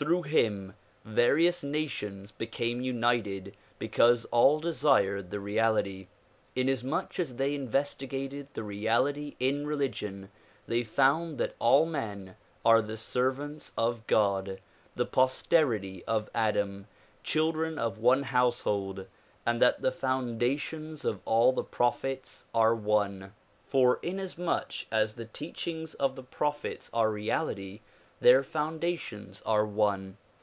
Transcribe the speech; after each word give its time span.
Through 0.00 0.22
him 0.22 0.76
various 1.04 1.62
nations 1.62 2.30
became 2.32 2.80
united 2.80 3.54
because 3.78 4.24
all 4.30 4.58
desired 4.58 5.30
the 5.30 5.40
reality. 5.40 6.06
Inasmuch 6.56 7.20
as 7.20 7.36
they 7.36 7.54
investigated 7.54 8.48
the 8.54 8.62
reality 8.62 9.36
in 9.38 9.66
religion, 9.66 10.30
they 10.66 10.84
found 10.84 11.36
that 11.36 11.54
all 11.58 11.84
men 11.84 12.34
are 12.64 12.80
the 12.80 12.96
servants 12.96 13.72
of 13.76 14.06
God, 14.06 14.60
the 14.96 15.04
posterity 15.04 16.02
of 16.06 16.30
Adam, 16.34 16.86
children 17.22 17.78
of 17.78 17.98
one 17.98 18.22
household 18.22 19.04
and 19.44 19.60
that 19.60 19.82
the 19.82 19.92
foundations 19.92 21.04
of 21.04 21.20
all 21.26 21.52
the 21.52 21.62
prophets 21.62 22.46
are 22.54 22.74
one. 22.74 23.34
For 23.66 23.98
inasmuch 24.02 24.86
as 24.90 25.16
the 25.16 25.26
teachings 25.26 25.92
of 25.92 26.16
the 26.16 26.22
prophets 26.24 26.88
are 26.94 27.10
reality 27.10 27.80
their 28.22 28.42
foundations 28.42 29.40
are 29.46 29.64
one. 29.64 30.14